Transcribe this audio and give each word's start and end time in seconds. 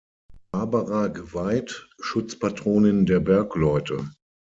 Barbara 0.51 1.09
geweiht, 1.09 1.87
Schutzpatronin 1.99 3.05
der 3.05 3.19
Bergleute. 3.19 4.09